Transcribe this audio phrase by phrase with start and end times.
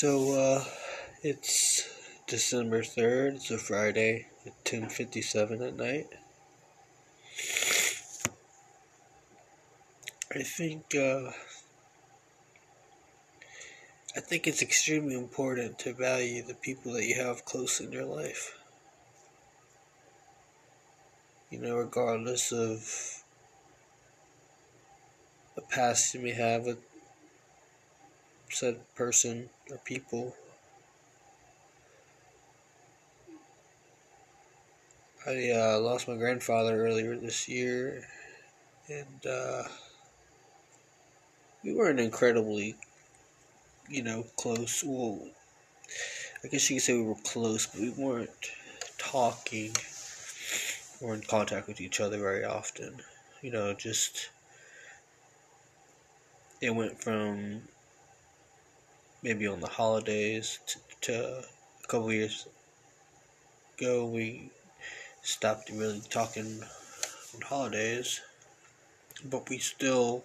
[0.00, 0.64] So, uh,
[1.22, 1.86] it's
[2.26, 6.06] December 3rd, it's a Friday at 10.57 at night.
[10.34, 11.32] I think, uh,
[14.16, 18.06] I think it's extremely important to value the people that you have close in your
[18.06, 18.58] life.
[21.50, 23.22] You know, regardless of
[25.56, 26.89] the past you may have with
[28.54, 30.34] said person or people.
[35.26, 38.06] I uh, lost my grandfather earlier this year,
[38.88, 39.64] and uh,
[41.62, 42.76] we weren't incredibly,
[43.88, 44.82] you know, close.
[44.84, 45.20] Well,
[46.44, 48.50] I guess you could say we were close, but we weren't
[48.98, 49.72] talking
[51.00, 53.00] or in contact with each other very often.
[53.42, 54.30] You know, just
[56.60, 57.62] it went from
[59.22, 60.58] maybe on the holidays
[61.00, 61.42] to,
[61.82, 62.46] a couple years
[63.78, 64.50] ago we
[65.22, 66.60] stopped really talking
[67.34, 68.20] on holidays.
[69.24, 70.24] But we still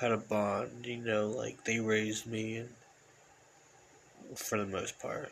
[0.00, 2.68] had a bond you know like they raised me and
[4.36, 5.30] for the most part.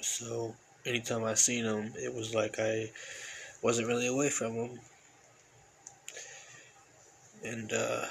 [0.00, 2.90] So anytime i seen them it was like i
[3.62, 4.80] wasn't really away from them
[7.44, 8.04] and uh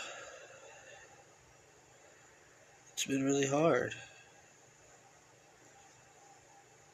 [3.02, 3.96] it's been really hard.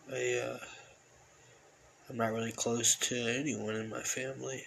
[0.10, 0.58] I, uh,
[2.10, 4.64] I'm not really close to anyone in my family.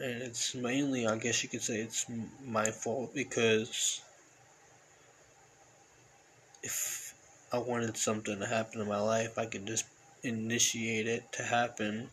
[0.00, 2.06] And it's mainly, I guess you could say it's
[2.44, 4.00] my fault because
[6.64, 7.14] if
[7.52, 9.84] I wanted something to happen in my life, I could just
[10.24, 12.08] initiate it to happen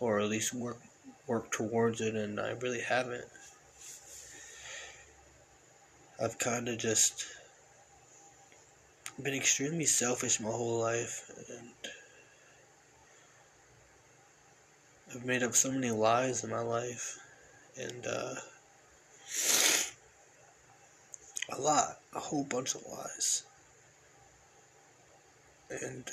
[0.00, 0.80] or at least work
[1.26, 3.24] work towards it and I really haven't.
[6.22, 7.26] I've kind of just
[9.22, 11.68] been extremely selfish my whole life, and
[15.14, 17.18] I've made up so many lies in my life,
[17.78, 18.34] and uh,
[21.52, 23.42] a lot, a whole bunch of lies.
[25.70, 26.04] And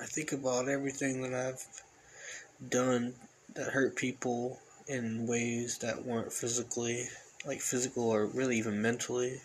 [0.00, 3.12] I think about everything that I've done
[3.54, 7.08] that hurt people in ways that weren't physically
[7.46, 9.40] like physical or really even mentally.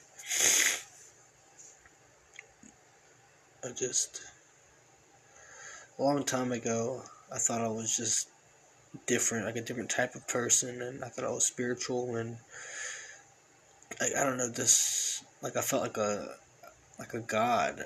[3.63, 4.23] I just
[5.99, 8.27] a long time ago I thought I was just
[9.05, 12.37] different, like a different type of person and I thought I was spiritual and
[13.99, 16.35] like I don't know, this like I felt like a
[16.97, 17.83] like a god.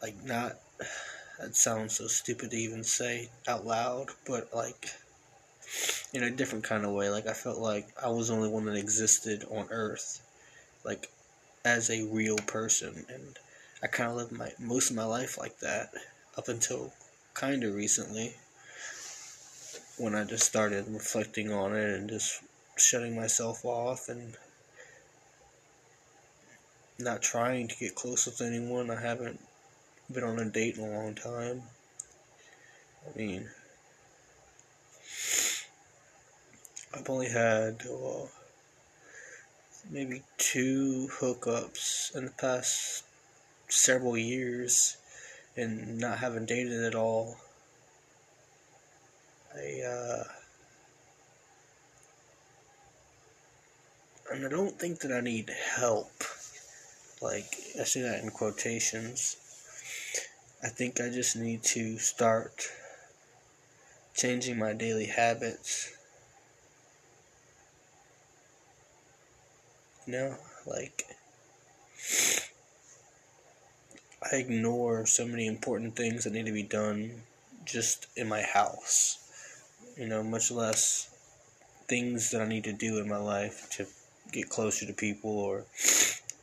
[0.00, 0.54] Like not
[1.38, 4.90] that sounds so stupid to even say out loud, but like
[6.14, 7.10] in a different kind of way.
[7.10, 10.22] Like I felt like I was the only one that existed on Earth,
[10.84, 11.10] like
[11.64, 13.38] as a real person, and
[13.82, 15.90] I kind of lived my most of my life like that
[16.38, 16.92] up until
[17.34, 18.34] kind of recently
[19.98, 22.42] when I just started reflecting on it and just
[22.76, 24.36] shutting myself off and
[26.98, 28.90] not trying to get close with anyone.
[28.90, 29.40] I haven't
[30.12, 31.62] been on a date in a long time.
[33.06, 33.48] I mean,
[36.96, 38.26] I've only had uh,
[39.90, 43.02] maybe two hookups in the past
[43.68, 44.96] several years
[45.56, 47.36] and not having dated at all.
[49.56, 50.24] I, uh,
[54.30, 56.12] and I don't think that I need help.
[57.20, 59.36] Like, I say that in quotations.
[60.62, 62.68] I think I just need to start
[64.14, 65.90] changing my daily habits
[70.06, 71.04] You know, like
[74.22, 77.22] I ignore so many important things that need to be done
[77.64, 79.18] just in my house.
[79.96, 81.08] You know, much less
[81.88, 83.86] things that I need to do in my life to
[84.32, 85.64] get closer to people or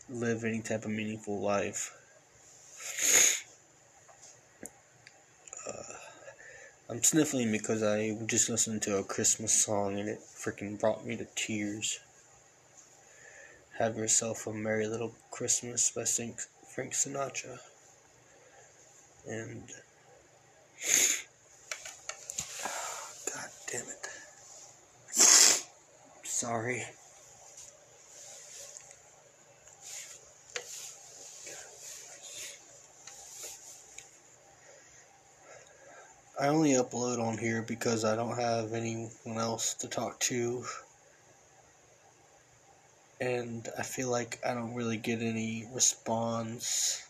[0.10, 1.96] live any type of meaningful life.
[5.68, 5.94] Uh,
[6.90, 11.16] I'm sniffling because I just listened to a Christmas song and it freaking brought me
[11.18, 12.00] to tears.
[13.82, 17.58] Have Yourself a Merry Little Christmas by Frank Sinatra.
[19.28, 19.64] And.
[23.34, 24.08] God damn it.
[26.24, 26.84] Sorry.
[36.40, 40.66] I only upload on here because I don't have anyone else to talk to
[43.22, 47.04] and I feel like I don't really get any response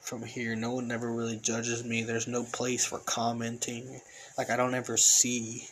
[0.00, 0.54] from here.
[0.54, 2.04] No one ever really judges me.
[2.04, 4.00] There's no place for commenting.
[4.38, 5.66] Like I don't ever see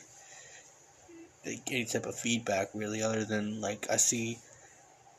[1.46, 4.38] like, any type of feedback really, other than like I see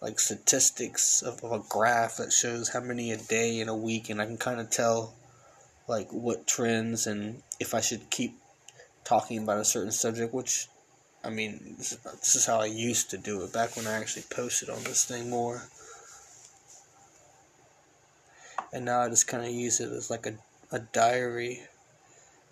[0.01, 4.09] like statistics of, of a graph that shows how many a day in a week,
[4.09, 5.13] and I can kind of tell
[5.87, 8.35] like what trends and if I should keep
[9.05, 10.67] talking about a certain subject, which
[11.23, 14.69] I mean, this, is how I used to do it back when I actually posted
[14.69, 15.63] on this thing more.
[18.71, 20.35] And now I just kind of use it as like a,
[20.71, 21.61] a diary,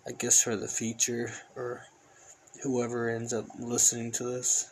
[0.06, 1.86] I guess, for the future or
[2.62, 4.70] whoever ends up listening to this.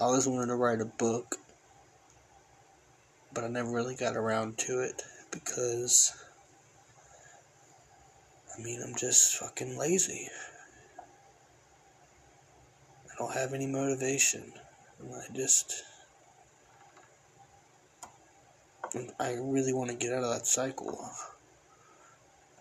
[0.00, 1.36] I always wanted to write a book,
[3.34, 6.14] but I never really got around to it because
[8.60, 10.28] I mean, I'm just fucking lazy.
[13.06, 14.52] I don't have any motivation.
[15.02, 15.82] I just.
[19.18, 21.10] I really want to get out of that cycle.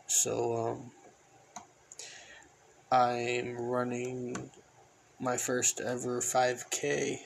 [0.07, 0.79] So,
[2.91, 4.51] um, I'm running
[5.19, 7.19] my first ever 5K.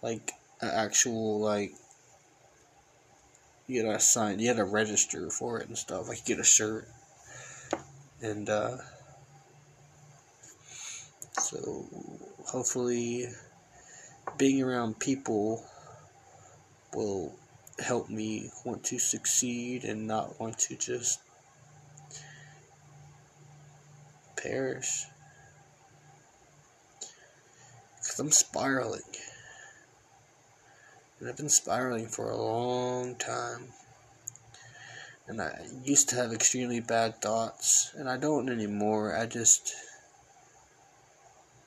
[0.00, 0.32] Like,
[0.62, 1.72] an actual, like,
[3.66, 6.08] you gotta sign, you gotta register for it and stuff.
[6.08, 6.88] Like, you get a shirt
[8.24, 8.78] and uh,
[11.38, 11.84] so
[12.46, 13.26] hopefully
[14.38, 15.62] being around people
[16.94, 17.34] will
[17.80, 21.20] help me want to succeed and not want to just
[24.38, 25.04] perish.
[27.96, 29.02] Because I'm spiraling.
[31.20, 33.74] And I've been spiraling for a long time
[35.26, 39.16] and I used to have extremely bad thoughts, and I don't anymore.
[39.16, 39.74] I just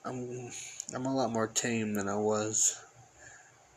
[0.05, 0.51] I'm
[0.93, 2.79] I'm a lot more tame than I was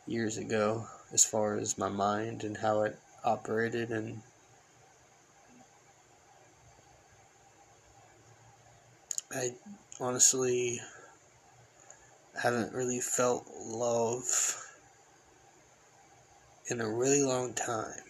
[0.07, 4.23] years ago as far as my mind and how it operated and
[9.33, 9.55] I
[10.01, 10.81] honestly
[12.41, 14.65] haven't really felt love
[16.69, 18.10] in a really long time.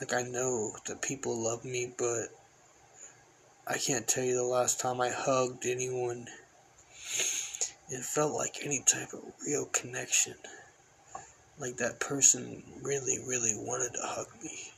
[0.00, 2.28] Like, I know that people love me, but
[3.66, 6.26] I can't tell you the last time I hugged anyone.
[7.90, 10.34] It felt like any type of real connection.
[11.58, 14.72] Like that person really, really wanted to hug me.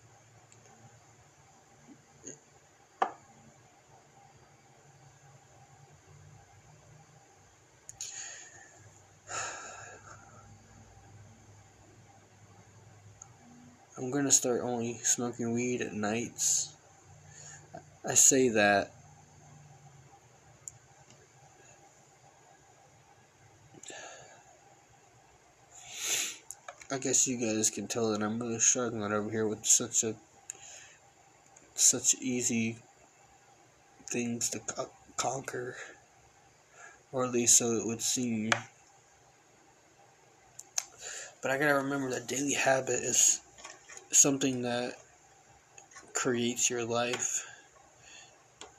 [14.03, 16.75] I'm going to start only smoking weed at nights.
[18.05, 18.91] I say that
[26.91, 30.17] I guess you guys can tell that I'm really struggling over here with such a
[31.77, 32.79] such easy
[34.11, 35.77] things to co- conquer,
[37.13, 38.51] or at least so it would seem.
[41.41, 43.41] But I gotta remember that daily habit is
[44.13, 44.95] something that
[46.15, 47.47] creates your life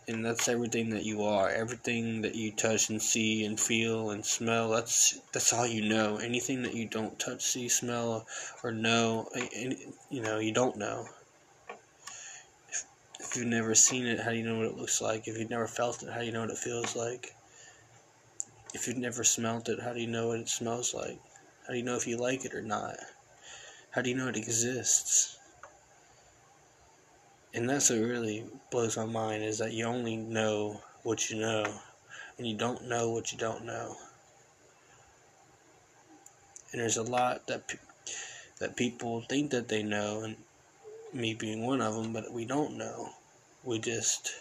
[0.07, 1.49] and that's everything that you are.
[1.49, 6.17] Everything that you touch and see and feel and smell that's that's all you know.
[6.17, 8.25] Anything that you don't touch see smell
[8.63, 9.29] or know
[10.09, 11.07] you know you don't know.
[12.69, 12.85] If,
[13.19, 15.27] if you've never seen it how do you know what it looks like?
[15.27, 17.31] If you've never felt it how do you know what it feels like?
[18.73, 21.19] If you've never smelt it how do you know what it smells like?
[21.65, 22.97] How do you know if you like it or not
[23.93, 25.37] how do you know it exists?
[27.53, 31.63] And that's what really blows my mind is that you only know what you know,
[32.39, 33.95] and you don't know what you don't know.
[36.71, 37.77] And there's a lot that pe-
[38.57, 40.37] that people think that they know, and
[41.13, 43.09] me being one of them, but we don't know.
[43.63, 44.33] We just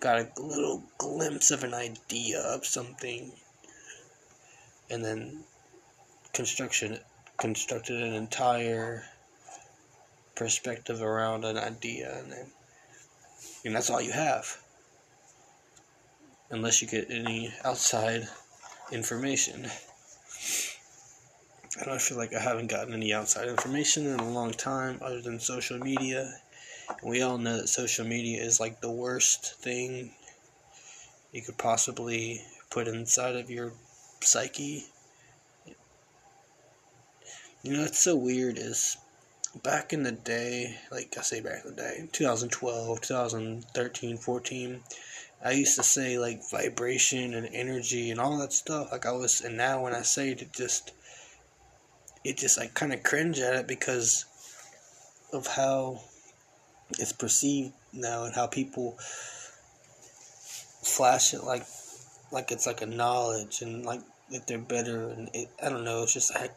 [0.00, 3.30] got a little glimpse of an idea of something,
[4.90, 5.44] and then
[6.32, 6.98] construction
[7.36, 9.04] constructed an entire
[10.34, 12.46] perspective around an idea and then
[13.66, 14.62] and that's all you have.
[16.50, 18.28] Unless you get any outside
[18.92, 19.68] information.
[21.80, 25.20] And I feel like I haven't gotten any outside information in a long time other
[25.20, 26.32] than social media.
[26.88, 30.12] And we all know that social media is like the worst thing
[31.32, 33.72] you could possibly put inside of your
[34.20, 34.86] psyche
[37.66, 38.96] you know, it's so weird is
[39.64, 44.80] back in the day, like I say back in the day, 2012, 2013, 14,
[45.44, 48.92] I used to say like vibration and energy and all that stuff.
[48.92, 50.92] Like I was, and now when I say it, it just,
[52.24, 54.26] it just, I kind of cringe at it because
[55.32, 56.02] of how
[56.98, 58.96] it's perceived now and how people
[60.82, 61.64] flash it like,
[62.30, 66.04] like it's like a knowledge and like that they're better and it, I don't know.
[66.04, 66.52] It's just like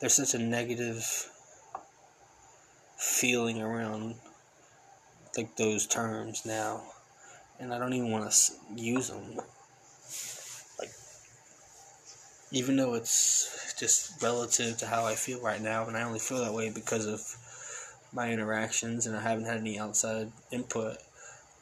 [0.00, 1.30] there's such a negative
[2.96, 4.14] feeling around
[5.36, 6.82] like those terms now
[7.60, 9.36] and I don't even want to use them.
[10.78, 10.90] Like,
[12.50, 16.42] even though it's just relative to how I feel right now, and I only feel
[16.42, 17.20] that way because of
[18.12, 20.96] my interactions, and I haven't had any outside input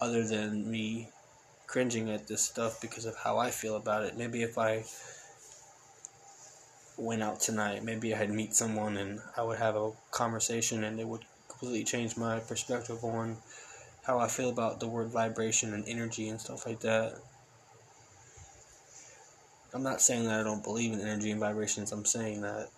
[0.00, 1.08] other than me
[1.66, 4.16] cringing at this stuff because of how I feel about it.
[4.16, 4.84] Maybe if I
[6.98, 11.06] went out tonight, maybe I'd meet someone and I would have a conversation and it
[11.06, 13.36] would completely change my perspective on
[14.04, 17.14] how I feel about the word vibration and energy and stuff like that.
[19.74, 21.92] I'm not saying that I don't believe in energy and vibrations.
[21.92, 22.68] I'm saying that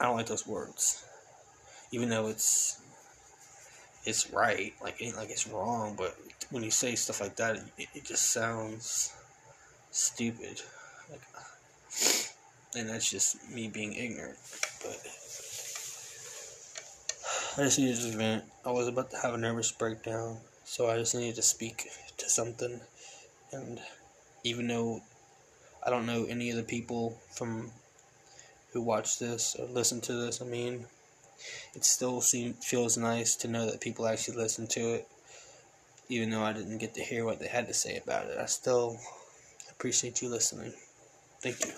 [0.00, 1.04] I don't like those words,
[1.92, 2.80] even though it's
[4.04, 4.72] it's right.
[4.82, 6.16] Like ain't like it's wrong, but
[6.50, 9.12] when you say stuff like that, it, it just sounds
[9.90, 10.60] stupid.
[11.10, 11.20] Like,
[12.76, 14.38] and that's just me being ignorant.
[14.82, 14.96] But
[17.58, 18.44] I just needed to vent.
[18.64, 21.88] I was about to have a nervous breakdown, so I just needed to speak
[22.18, 22.80] to something.
[23.52, 23.80] And
[24.44, 25.00] even though
[25.84, 27.72] I don't know any of the people from
[28.72, 30.86] who watch this or listen to this, I mean,
[31.74, 35.08] it still seems feels nice to know that people actually listen to it,
[36.08, 38.38] even though I didn't get to hear what they had to say about it.
[38.38, 38.98] I still
[39.70, 40.74] appreciate you listening.
[41.40, 41.72] Thank you.